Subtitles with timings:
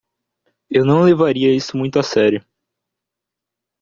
[0.67, 2.43] Eu não levaria isso muito a sério.